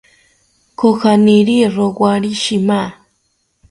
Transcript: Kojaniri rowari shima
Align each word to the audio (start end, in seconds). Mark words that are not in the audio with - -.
Kojaniri 0.79 1.57
rowari 1.75 2.31
shima 2.43 2.81